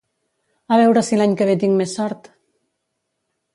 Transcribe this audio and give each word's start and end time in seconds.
A 0.75 0.79
veure 0.81 1.03
si 1.09 1.19
l'any 1.19 1.35
que 1.41 1.47
ve 1.51 1.55
tinc 1.65 1.77
més 1.83 1.95
sort! 2.01 2.33